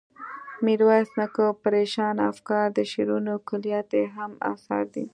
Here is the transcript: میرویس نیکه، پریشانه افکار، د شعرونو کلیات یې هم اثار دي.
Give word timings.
میرویس 0.65 1.09
نیکه، 1.19 1.45
پریشانه 1.63 2.21
افکار، 2.31 2.65
د 2.77 2.79
شعرونو 2.91 3.33
کلیات 3.49 3.89
یې 3.99 4.03
هم 4.15 4.31
اثار 4.51 4.83
دي. 4.93 5.05